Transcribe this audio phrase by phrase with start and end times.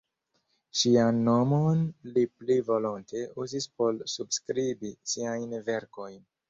[0.79, 1.83] Ŝian nomon
[2.15, 6.23] li pli volonte uzis por subskribi siajn verkojn.